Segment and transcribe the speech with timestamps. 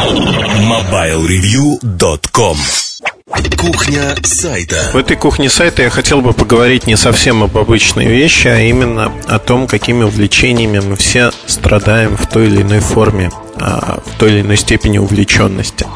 [0.00, 2.56] MobileReview.com
[3.58, 4.76] Кухня сайта.
[4.94, 9.12] В этой кухне сайта я хотел бы поговорить не совсем об обычной вещи, а именно
[9.26, 14.30] о том, какими увлечениями мы все страдаем в той или иной форме, а, в той
[14.30, 15.86] или иной степени увлеченности.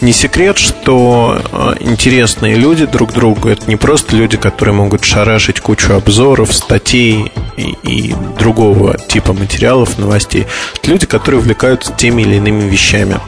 [0.00, 5.60] Не секрет, что а, интересные люди друг другу это не просто люди, которые могут шарашить
[5.60, 10.46] кучу обзоров, статей и, и другого типа материалов, новостей.
[10.76, 13.20] Это люди, которые увлекаются теми или иными вещами.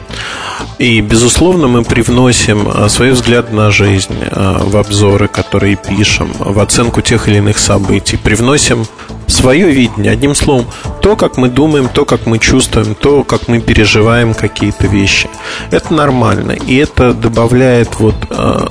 [0.79, 6.59] И, безусловно, мы привносим а, свой взгляд на жизнь а, в обзоры, которые пишем, в
[6.59, 8.17] оценку тех или иных событий.
[8.17, 8.85] Привносим
[9.33, 10.11] свое видение.
[10.11, 10.67] Одним словом,
[11.01, 15.29] то, как мы думаем, то, как мы чувствуем, то, как мы переживаем какие-то вещи.
[15.71, 16.51] Это нормально.
[16.51, 18.69] И это добавляет вот а,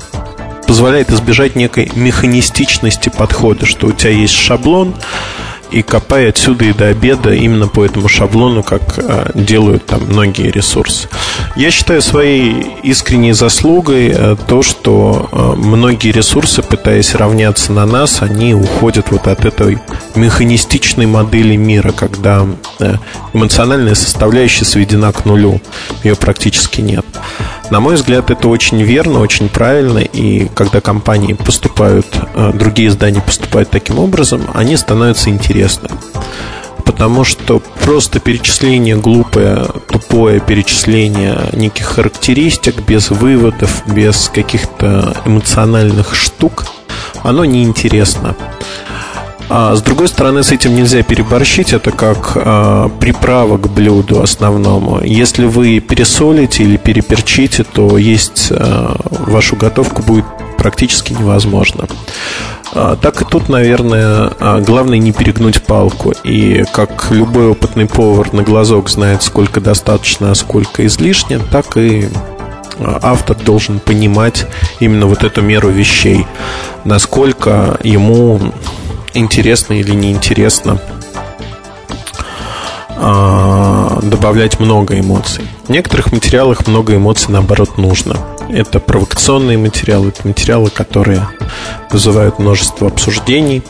[0.67, 4.95] позволяет избежать некой механистичности подхода, что у тебя есть шаблон,
[5.73, 10.51] и копай отсюда и до обеда именно по этому шаблону, как э, делают там многие
[10.51, 11.09] ресурсы.
[11.57, 18.23] Я считаю своей искренней заслугой э, то, что э, многие ресурсы, пытаясь равняться на нас,
[18.23, 19.79] они уходят вот от этой
[20.15, 22.47] механистичной модели мира, когда
[23.33, 25.61] эмоциональная составляющая сведена к нулю,
[26.05, 27.07] ее практически нет.
[27.71, 32.07] На мой взгляд, это очень верно, очень правильно, и когда компании поступают,
[32.55, 35.89] другие издания поступают таким образом, они становятся интересно.
[36.85, 46.67] Потому что просто перечисление глупое, тупое перечисление неких характеристик без выводов, без каких-то эмоциональных штук,
[47.23, 48.35] оно неинтересно.
[49.49, 51.73] А с другой стороны, с этим нельзя переборщить.
[51.73, 55.01] Это как а, приправа к блюду основному.
[55.03, 60.25] Если вы пересолите или переперчите, то есть а, вашу готовку будет
[60.57, 61.87] практически невозможно.
[62.75, 66.13] А, так и тут, наверное, а, главное не перегнуть палку.
[66.25, 72.09] И как любой опытный повар на глазок знает, сколько достаточно, а сколько излишне, так и
[72.79, 74.47] а, автор должен понимать
[74.81, 76.27] именно вот эту меру вещей,
[76.85, 78.41] насколько ему
[79.15, 80.81] интересно или неинтересно
[84.03, 85.45] добавлять много эмоций.
[85.65, 88.17] В некоторых материалах много эмоций, наоборот, нужно.
[88.49, 91.27] Это провокационные материалы, это материалы, которые
[91.91, 93.63] вызывают множество обсуждений.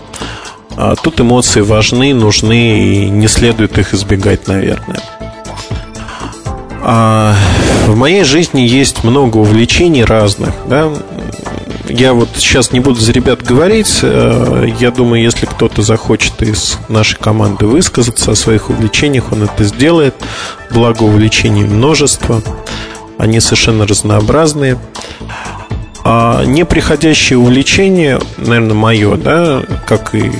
[0.76, 5.00] А тут эмоции важны, нужны и не следует их избегать, наверное.
[6.84, 7.34] А
[7.86, 10.52] в моей жизни есть много увлечений разных.
[10.68, 10.90] Да?
[11.92, 13.98] Я вот сейчас не буду за ребят говорить.
[14.02, 19.62] Э, я думаю, если кто-то захочет из нашей команды высказаться о своих увлечениях, он это
[19.64, 20.14] сделает.
[20.70, 22.42] Благо увлечений множество.
[23.18, 24.78] Они совершенно разнообразные.
[26.02, 30.32] А неприходящее увлечение, наверное, мое, да, как и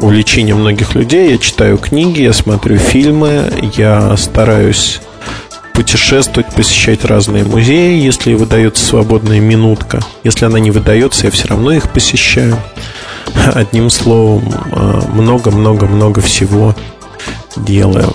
[0.00, 3.44] увлечение многих людей, я читаю книги, я смотрю фильмы,
[3.76, 5.00] я стараюсь
[5.78, 10.00] путешествовать, посещать разные музеи, если выдается свободная минутка.
[10.24, 12.56] Если она не выдается, я все равно их посещаю.
[13.54, 14.52] Одним словом,
[15.12, 16.74] много-много-много всего
[17.56, 18.12] делаю.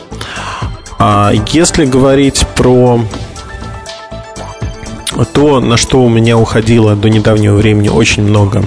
[1.00, 3.00] А если говорить про
[5.34, 8.66] то, на что у меня уходило до недавнего времени очень много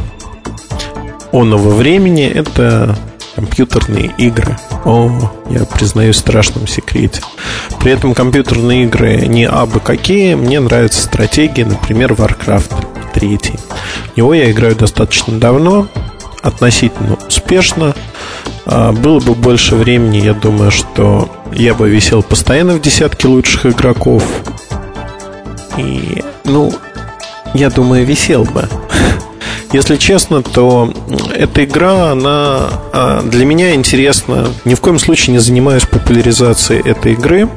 [1.33, 2.97] онного времени, это
[3.35, 4.57] компьютерные игры.
[4.87, 5.11] О,
[5.51, 7.21] я признаюсь в страшном секрете.
[7.81, 10.35] При этом компьютерные игры не абы какие.
[10.35, 13.39] Мне нравятся стратегии, например, Warcraft 3.
[14.13, 15.89] В него я играю достаточно давно,
[16.41, 17.97] относительно успешно.
[18.65, 23.67] А, было бы больше времени, я думаю, что я бы висел постоянно в десятке лучших
[23.67, 24.23] игроков.
[25.77, 26.73] И, ну,
[27.55, 28.69] я думаю, висел бы.
[29.77, 30.91] Если честно, то
[31.35, 32.61] эта игра, она
[32.95, 34.49] а, для меня интересна.
[34.65, 37.51] Ни в коем случае не занимаюсь популяризацией этой игры.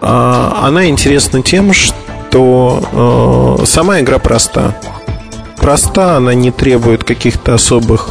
[0.00, 2.82] А, она интересна тем, что
[3.60, 4.80] а, сама игра проста.
[5.58, 8.08] Проста, она не требует каких-то особых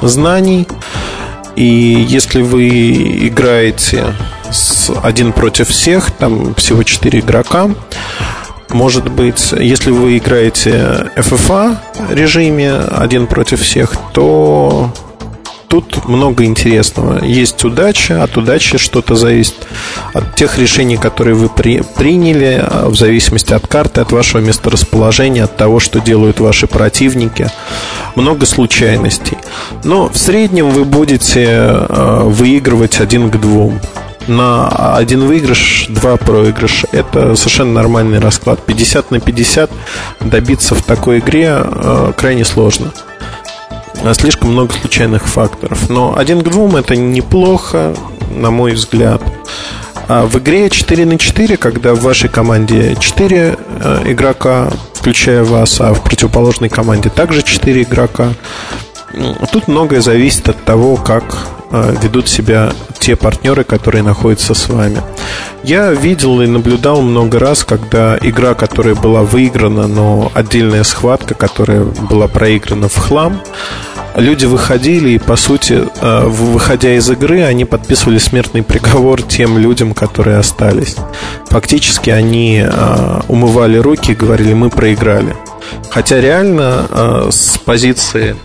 [0.00, 0.66] знаний.
[1.54, 4.14] И если вы играете
[4.50, 7.68] с один против всех, там всего четыре игрока,
[8.72, 11.76] может быть, если вы играете FFA
[12.10, 14.90] режиме один против всех, то
[15.70, 17.24] тут много интересного.
[17.24, 19.54] Есть удача, от удачи что-то зависит
[20.12, 25.56] от тех решений, которые вы при, приняли, в зависимости от карты, от вашего месторасположения, от
[25.56, 27.48] того, что делают ваши противники.
[28.16, 29.38] Много случайностей.
[29.84, 33.80] Но в среднем вы будете э, выигрывать один к двум
[34.26, 36.88] на один выигрыш, два проигрыша.
[36.92, 38.64] Это совершенно нормальный расклад.
[38.64, 39.70] 50 на 50
[40.20, 42.92] добиться в такой игре э, крайне сложно.
[44.12, 45.90] Слишком много случайных факторов.
[45.90, 47.94] Но один к двум это неплохо,
[48.30, 49.22] на мой взгляд.
[50.08, 55.80] А в игре 4 на 4, когда в вашей команде 4 э, игрока, включая вас,
[55.80, 58.30] а в противоположной команде также 4 игрока,
[59.52, 61.24] тут многое зависит от того, как
[61.70, 65.00] ведут себя те партнеры, которые находятся с вами.
[65.62, 71.84] Я видел и наблюдал много раз, когда игра, которая была выиграна, но отдельная схватка, которая
[71.84, 73.42] была проиграна в хлам,
[74.16, 79.94] люди выходили и, по сути, э, выходя из игры, они подписывали смертный приговор тем людям,
[79.94, 80.96] которые остались.
[81.48, 85.36] Фактически они э, умывали руки и говорили, мы проиграли.
[85.90, 88.36] Хотя реально э, с позиции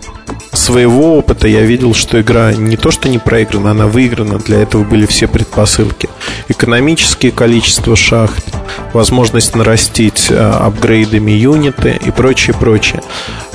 [0.52, 4.38] своего опыта я видел, что игра не то что не проиграна, она выиграна.
[4.38, 6.08] Для этого были все предпосылки.
[6.48, 8.44] Экономические количество шахт,
[8.92, 13.02] возможность нарастить э, апгрейдами юниты и прочее, прочее.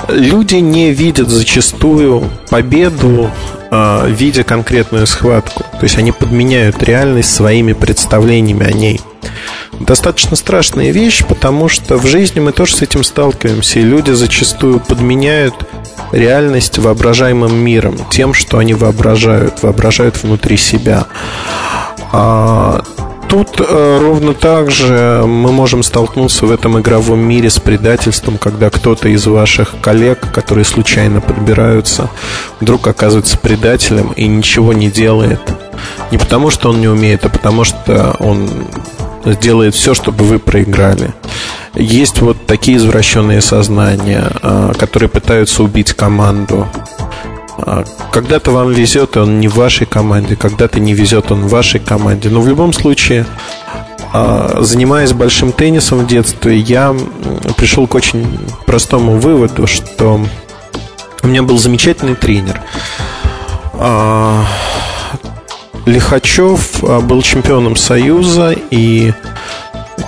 [0.10, 3.30] Люди не видят зачастую победу
[3.72, 5.64] э, видя конкретную схватку.
[5.64, 9.02] То есть они подменяют реальность своими представлениями о ней.
[9.80, 14.80] Достаточно страшная вещь, потому что в жизни мы тоже с этим сталкиваемся, и люди зачастую
[14.80, 15.56] подменяют
[16.12, 21.06] реальность воображаемым миром, тем, что они воображают, воображают внутри себя.
[22.12, 22.84] А
[23.30, 28.70] тут э, ровно так же мы можем столкнуться в этом игровом мире с предательством, когда
[28.70, 32.10] кто-то из ваших коллег, которые случайно подбираются,
[32.60, 35.40] вдруг оказывается предателем и ничего не делает.
[36.12, 38.50] Не потому, что он не умеет, а потому, что он
[39.26, 41.14] сделает все, чтобы вы проиграли.
[41.76, 46.68] Есть вот такие извращенные сознания, а, которые пытаются убить команду.
[47.58, 51.50] А, когда-то вам везет, и он не в вашей команде, когда-то не везет, он в
[51.50, 52.30] вашей команде.
[52.30, 53.26] Но в любом случае,
[54.12, 56.96] а, занимаясь большим теннисом в детстве, я
[57.56, 60.20] пришел к очень простому выводу, что
[61.24, 62.62] у меня был замечательный тренер.
[65.86, 69.14] Лихачев был чемпионом Союза, и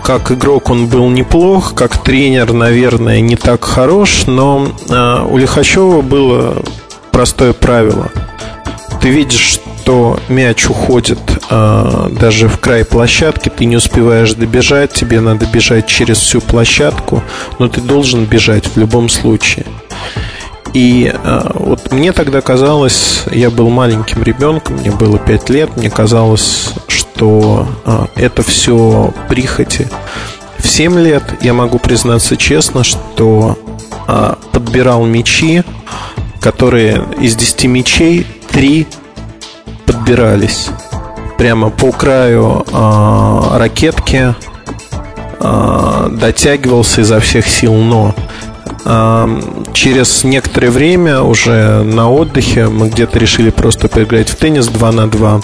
[0.04, 6.02] как игрок он был неплох, как тренер, наверное, не так хорош, но э, у Лихачева
[6.02, 6.62] было
[7.12, 8.12] простое правило.
[9.02, 15.22] Ты видишь, что мяч уходит э, даже в край площадки, ты не успеваешь добежать, тебе
[15.22, 17.24] надо бежать через всю площадку,
[17.60, 19.66] но ты должен бежать в любом случае.
[20.74, 25.92] И э, вот мне тогда казалось, я был маленьким ребенком, мне было 5 лет, мне
[25.92, 29.88] казалось, что э, это все прихоти.
[30.58, 33.58] В 7 лет я могу признаться честно, что
[34.08, 35.64] э, подбирал мячи,
[36.42, 38.88] которые из 10 мячей 3
[39.86, 40.70] подбирались
[41.38, 42.64] прямо по краю
[43.58, 44.34] ракетки,
[45.40, 48.16] дотягивался изо всех сил, но
[48.84, 55.10] Через некоторое время уже на отдыхе мы где-то решили просто поиграть в теннис 2 на
[55.10, 55.42] 2.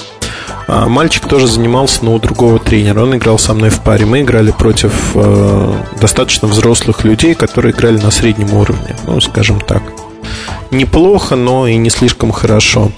[0.68, 3.02] А, мальчик тоже занимался, но у другого тренера.
[3.02, 4.06] Он играл со мной в паре.
[4.06, 9.82] Мы играли против э, достаточно взрослых людей, которые играли на среднем уровне, ну, скажем так.
[10.70, 12.92] Неплохо, но и не слишком хорошо.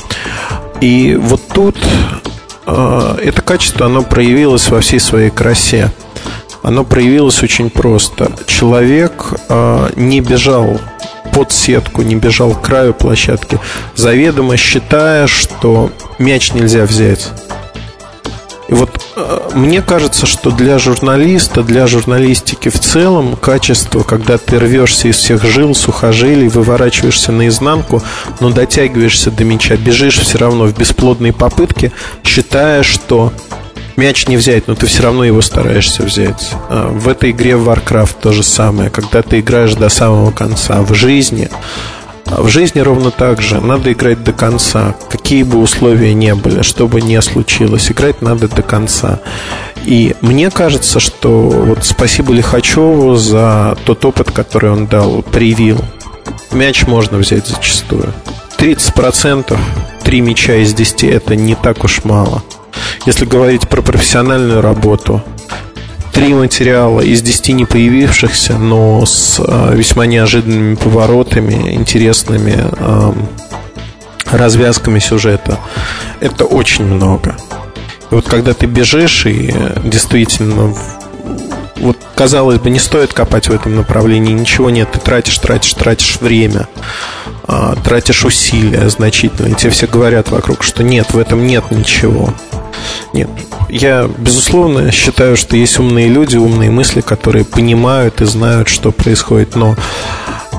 [0.81, 1.77] И вот тут
[2.65, 5.91] э, это качество, оно проявилось во всей своей красе
[6.63, 8.31] оно проявилось очень просто.
[8.45, 10.79] Человек э, не бежал
[11.33, 13.59] под сетку, не бежал к краю площадки,
[13.95, 17.29] заведомо считая, что мяч нельзя взять.
[18.71, 24.59] И вот э, мне кажется, что для журналиста, для журналистики в целом качество, когда ты
[24.59, 28.01] рвешься из всех жил, сухожилий, выворачиваешься наизнанку,
[28.39, 31.91] но дотягиваешься до мяча, бежишь все равно в бесплодной попытке,
[32.23, 33.33] считая, что
[34.01, 36.51] мяч не взять, но ты все равно его стараешься взять.
[36.69, 40.81] А, в этой игре Warcraft то же самое, когда ты играешь до самого конца.
[40.81, 41.49] В жизни
[42.25, 43.61] а, в жизни ровно так же.
[43.61, 44.95] Надо играть до конца.
[45.11, 49.19] Какие бы условия не были, что бы ни случилось, играть надо до конца.
[49.85, 55.77] И мне кажется, что вот спасибо Лихачеву за тот опыт, который он дал, привил.
[56.51, 58.11] Мяч можно взять зачастую.
[58.57, 59.57] 30%,
[60.03, 62.43] 3 мяча из 10 это не так уж мало.
[63.05, 65.23] Если говорить про профессиональную работу,
[66.13, 73.13] три материала из десяти не появившихся, но с э, весьма неожиданными поворотами, интересными э,
[74.25, 75.59] развязками сюжета.
[76.19, 77.35] Это очень много.
[78.11, 79.51] И вот когда ты бежишь и
[79.83, 80.75] действительно
[81.77, 86.17] вот казалось бы, не стоит копать в этом направлении, ничего нет, ты тратишь, тратишь, тратишь
[86.21, 86.67] время,
[87.47, 92.33] а, тратишь усилия значительно, и тебе все говорят вокруг, что нет, в этом нет ничего.
[93.13, 93.29] Нет,
[93.69, 99.55] я, безусловно, считаю, что есть умные люди, умные мысли, которые понимают и знают, что происходит,
[99.55, 99.75] но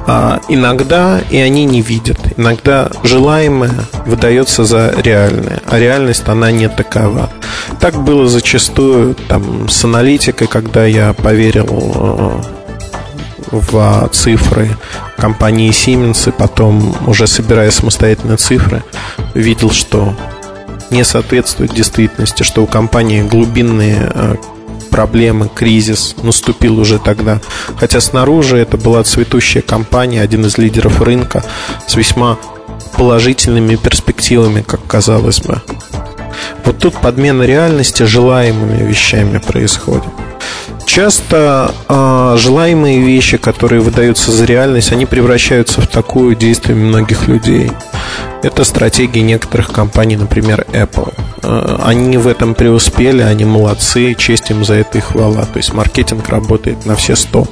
[0.06, 2.18] А иногда и они не видят.
[2.36, 3.72] Иногда желаемое
[4.04, 7.30] выдается за реальное, а реальность она не такова.
[7.80, 12.40] Так было зачастую там, с аналитикой, когда я поверил э,
[13.52, 14.76] в цифры
[15.16, 18.82] компании Siemens, и потом, уже собирая самостоятельно цифры,
[19.34, 20.14] видел, что
[20.92, 24.36] не соответствует действительности, что у компании глубинные э,
[24.90, 27.40] проблемы, кризис наступил уже тогда.
[27.76, 31.42] Хотя снаружи это была цветущая компания, один из лидеров рынка
[31.88, 32.38] с весьма
[32.96, 35.60] положительными перспективами, как казалось бы.
[36.64, 40.04] Вот тут подмена реальности желаемыми вещами происходит.
[40.92, 47.72] Часто э, желаемые вещи, которые выдаются за реальность, они превращаются в такое действие многих людей.
[48.42, 51.14] Это стратегии некоторых компаний, например, Apple.
[51.44, 55.46] Э, они в этом преуспели, они молодцы, честь им за это и хвала.
[55.46, 57.46] То есть маркетинг работает на все сто.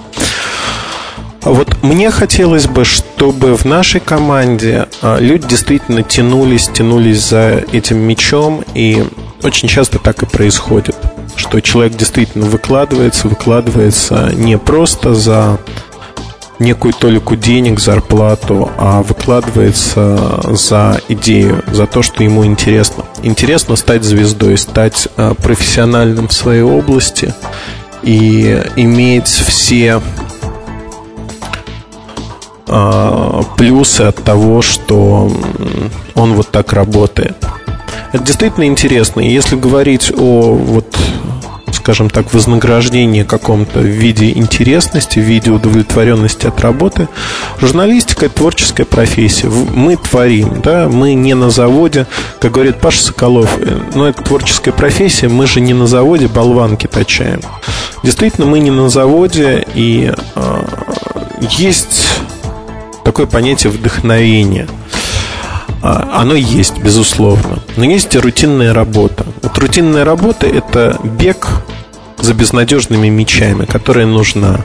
[1.41, 8.01] Вот мне хотелось бы, чтобы в нашей команде э, люди действительно тянулись, тянулись за этим
[8.01, 9.03] мечом, и
[9.43, 10.95] очень часто так и происходит
[11.37, 15.59] что человек действительно выкладывается, выкладывается не просто за
[16.61, 23.05] некую толику денег, зарплату, а выкладывается за идею, за то, что ему интересно.
[23.23, 27.35] Интересно стать звездой, стать э, профессиональным в своей области
[28.03, 30.03] и иметь все
[32.67, 35.33] э, плюсы от того, что
[36.15, 37.37] он вот так работает.
[38.13, 39.21] Это действительно интересно.
[39.21, 40.97] И если говорить о вот
[41.73, 47.09] скажем так, вознаграждении каком-то в виде интересности, в виде удовлетворенности от работы.
[47.59, 49.49] Журналистика– творческая профессия.
[49.49, 52.07] Мы творим, да, мы не на заводе,
[52.39, 56.87] как говорит Паша Соколов, э, но это творческая профессия, мы же не на заводе болванки
[56.87, 57.41] точаем.
[58.03, 60.63] Действительно, мы не на заводе, и э,
[61.51, 62.09] есть
[63.05, 64.69] такое понятие вдохновения–
[65.83, 67.59] оно есть, безусловно.
[67.77, 69.25] Но есть и рутинная работа.
[69.43, 71.49] Вот рутинная работа– это бег
[72.19, 74.61] за безнадежными мечами, которая нужна.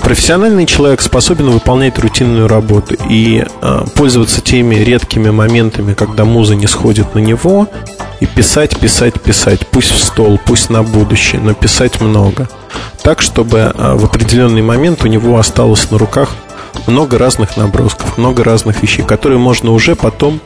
[0.00, 6.66] Профессиональный человек способен выполнять рутинную работу и э, пользоваться теми редкими моментами, когда муза не
[6.66, 7.66] сходит на него,
[8.20, 9.66] и писать, писать, писать.
[9.66, 12.48] Пусть в стол, пусть на будущее, но писать много.
[13.02, 16.30] Так, чтобы э, в определенный момент у него осталось на руках
[16.86, 20.40] много разных набросков, много разных вещей, которые можно уже потом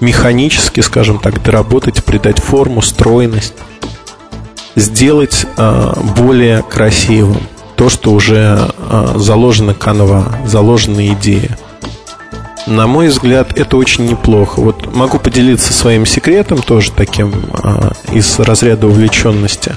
[0.00, 3.54] механически, скажем так, доработать, придать форму, стройность,
[4.76, 7.42] сделать э, более красивым
[7.76, 11.58] то, что уже э, заложена канва, заложена идея.
[12.66, 14.60] На мой взгляд, это очень неплохо.
[14.60, 19.72] Вот могу поделиться своим секретом, тоже таким э, из разряда увлеченности.
[19.72, 19.76] А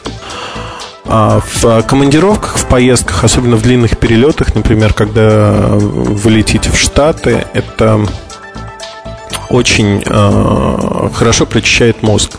[1.07, 8.05] в командировках, в поездках, особенно в длинных перелетах, например, когда вы летите в Штаты, это
[9.49, 12.37] очень э, хорошо прочищает мозг.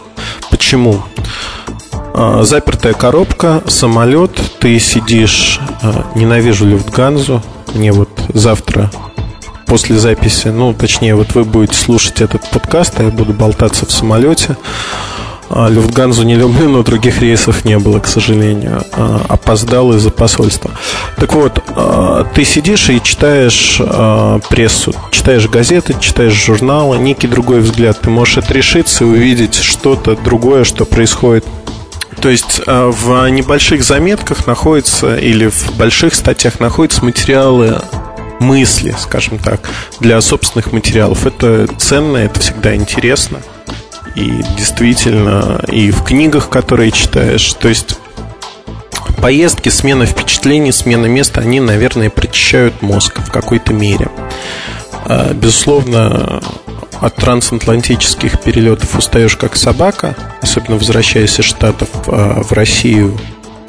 [0.50, 1.02] Почему?
[2.14, 7.42] Э, запертая коробка, самолет, ты сидишь, э, ненавижу Люфтганзу,
[7.74, 8.90] мне вот завтра
[9.66, 13.92] после записи, ну, точнее, вот вы будете слушать этот подкаст, а я буду болтаться в
[13.92, 14.56] самолете.
[15.50, 18.82] А, Люфтганзу не люблю, но других рейсов не было, к сожалению.
[18.92, 20.70] А, опоздал из-за посольства.
[21.16, 23.80] Так вот, а, ты сидишь и читаешь
[24.48, 28.00] прессу, читаешь газеты, читаешь журналы, некий другой взгляд.
[28.00, 31.44] Ты можешь отрешиться и увидеть что-то другое, что происходит
[32.20, 37.80] то есть в небольших заметках находятся или в больших статьях находятся материалы
[38.40, 39.60] мысли, скажем так,
[40.00, 41.26] для собственных материалов.
[41.26, 43.38] Это ценно, это всегда интересно
[44.18, 47.52] и действительно и в книгах, которые читаешь.
[47.54, 47.98] То есть
[49.20, 54.08] поездки, смена впечатлений, смена места, они, наверное, прочищают мозг в какой-то мере.
[55.04, 56.42] А, безусловно,
[57.00, 63.16] от трансатлантических перелетов устаешь как собака, особенно возвращаясь из Штатов а, в Россию,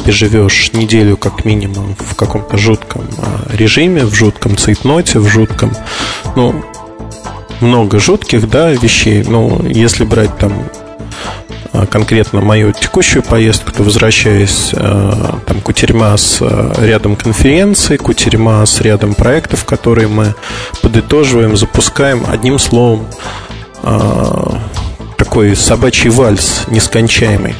[0.03, 5.75] ты живешь неделю как минимум в каком-то жутком а, режиме, в жутком цейтноте, в жутком,
[6.36, 6.63] ну,
[7.62, 9.24] много жутких, да, вещей.
[9.24, 10.54] Но если брать там
[11.72, 18.66] а, конкретно мою текущую поездку, то возвращаясь а, там кутерьма с а, рядом конференций, кутерьма
[18.66, 20.34] с рядом проектов, которые мы
[20.82, 23.08] подытоживаем, запускаем, одним словом,
[25.18, 27.56] такой собачий вальс нескончаемый.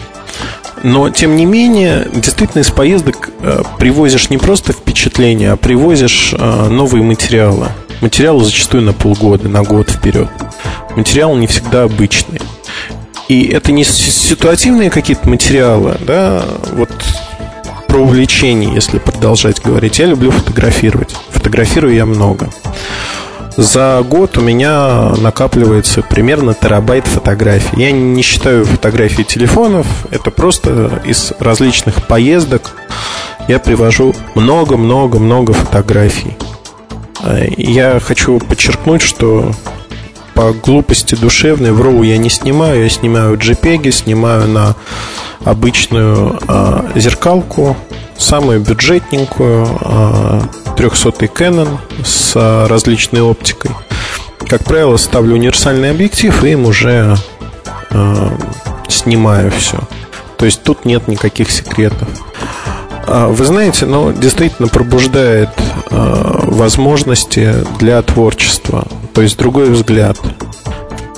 [0.84, 3.30] Но, тем не менее, действительно из поездок
[3.78, 7.68] привозишь не просто впечатления, а привозишь новые материалы–
[8.02, 10.30] Материал зачастую на полгода, на год вперед.
[10.96, 12.42] Материал не всегда обычный.
[13.28, 16.90] И это не ситуативные какие-то материалы, да, вот
[17.88, 20.00] про увлечение, если продолжать говорить.
[20.00, 21.16] Я люблю фотографировать.
[21.32, 22.50] Фотографирую я много.
[23.58, 27.82] За год у меня накапливается примерно терабайт фотографий.
[27.82, 32.72] Я не считаю фотографии телефонов, это просто из различных поездок
[33.50, 36.38] я привожу много-много-много фотографий.
[37.24, 39.52] Э, я хочу подчеркнуть, что
[40.34, 44.76] по глупости душевной в RAW я не снимаю, я снимаю JPEG, снимаю на
[45.44, 47.76] обычную э, зеркалку,
[48.18, 50.42] самую бюджетненькую, э,
[50.78, 53.72] 300 Canon с э, различной оптикой.
[54.48, 57.18] Как правило, ставлю универсальный объектив и им уже
[57.92, 58.30] э,
[58.88, 59.78] снимаю все.
[60.38, 62.08] То есть тут нет никаких секретов.
[63.12, 65.50] А, вы знаете, ну, действительно пробуждает
[65.90, 70.16] э, возможности для творчества, то есть другой взгляд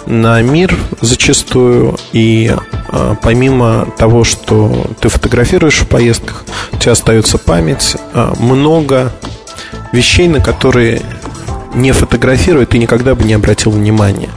[0.06, 1.98] на мир зачастую.
[2.14, 2.50] И
[2.92, 7.98] э, помимо того, что ты фотографируешь в поездках, у тебя остается память,
[8.40, 9.12] много
[9.92, 11.02] вещей, на которые
[11.74, 14.30] не фотографируя, ты никогда бы не обратил внимания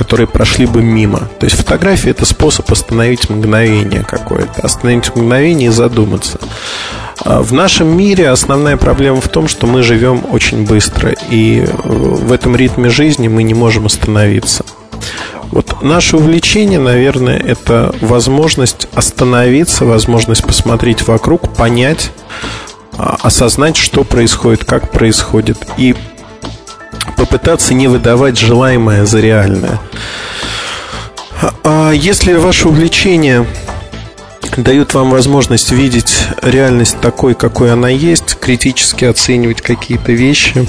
[0.00, 1.28] которые прошли бы мимо.
[1.38, 6.40] То есть фотография это способ остановить мгновение какое-то, остановить мгновение и задуматься.
[7.22, 11.66] А в нашем мире основная проблема в том, что мы живем очень быстро, и э,
[11.84, 14.64] в этом ритме жизни мы не можем остановиться.
[15.50, 22.10] Вот наше увлечение, наверное, это возможность остановиться, возможность посмотреть вокруг, понять,
[22.96, 25.94] а, осознать, что происходит, как происходит, и
[27.20, 29.78] попытаться не выдавать желаемое за реальное.
[31.62, 33.46] А если ваше увлечение
[34.56, 40.66] дают вам возможность видеть реальность такой, какой она есть, критически оценивать какие-то вещи,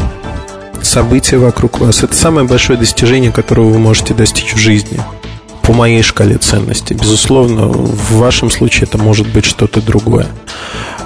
[0.81, 2.03] события вокруг вас.
[2.03, 5.00] Это самое большое достижение, которого вы можете достичь в жизни.
[5.62, 6.96] По моей шкале ценностей.
[6.96, 10.27] Безусловно, в вашем случае это может быть что-то другое.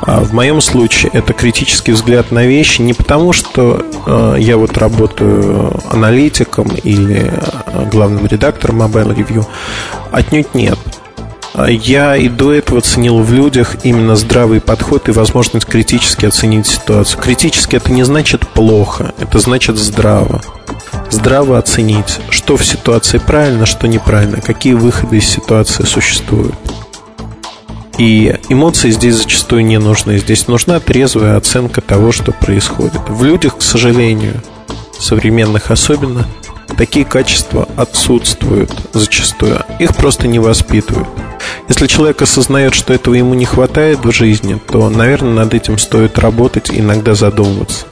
[0.05, 4.77] А в моем случае это критический взгляд на вещи не потому, что э, я вот
[4.77, 9.45] работаю аналитиком или э, главным редактором Mobile Review.
[10.11, 10.77] Отнюдь нет.
[11.67, 17.21] Я и до этого ценил в людях именно здравый подход и возможность критически оценить ситуацию.
[17.21, 20.41] Критически это не значит плохо, это значит здраво.
[21.09, 26.55] Здраво оценить, что в ситуации правильно, что неправильно, какие выходы из ситуации существуют.
[27.97, 30.17] И эмоции здесь зачастую не нужны.
[30.17, 33.01] Здесь нужна трезвая оценка того, что происходит.
[33.07, 34.41] В людях, к сожалению,
[34.99, 36.27] современных особенно,
[36.77, 39.61] такие качества отсутствуют зачастую.
[39.79, 41.07] Их просто не воспитывают.
[41.67, 46.19] Если человек осознает, что этого ему не хватает в жизни, то, наверное, над этим стоит
[46.19, 47.85] работать иногда задумываться.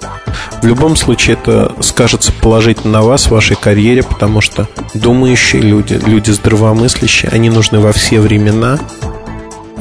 [0.62, 6.00] В любом случае это скажется положительно на вас, в вашей карьере, потому что думающие люди,
[6.06, 8.80] люди здравомыслящие, они нужны во все времена,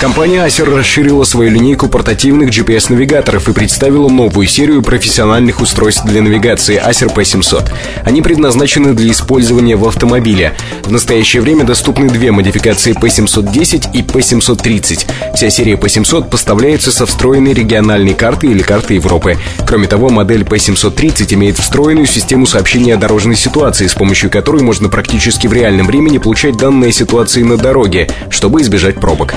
[0.00, 6.80] Компания Acer расширила свою линейку портативных GPS-навигаторов и представила новую серию профессиональных устройств для навигации
[6.80, 7.72] Acer P700.
[8.04, 10.54] Они предназначены для использования в автомобиле.
[10.84, 15.34] В настоящее время доступны две модификации P710 и P730.
[15.34, 19.36] Вся серия P700 поставляется со встроенной региональной картой или картой Европы.
[19.66, 24.88] Кроме того, модель P730 имеет встроенную систему сообщения о дорожной ситуации, с помощью которой можно
[24.88, 29.34] практически в реальном времени получать данные ситуации на дороге, чтобы избежать пробок.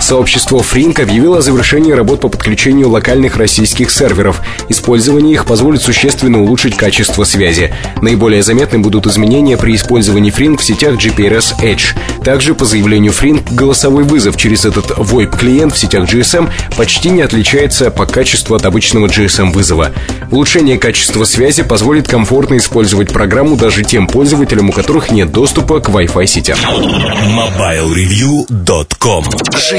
[0.00, 4.40] Сообщество Фринк объявило о завершении работ по подключению локальных российских серверов.
[4.68, 7.74] Использование их позволит существенно улучшить качество связи.
[8.00, 11.96] Наиболее заметны будут изменения при использовании Фринк в сетях GPRS Edge.
[12.24, 17.90] Также, по заявлению Фринк, голосовой вызов через этот VoIP-клиент в сетях GSM почти не отличается
[17.90, 19.92] по качеству от обычного GSM-вызова.
[20.30, 25.88] Улучшение качества связи позволит комфортно использовать программу даже тем пользователям, у которых нет доступа к
[25.88, 26.58] Wi-Fi сетям.
[26.58, 29.24] MobileReview.com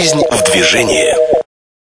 [0.10, 1.49] Жизнь в движении.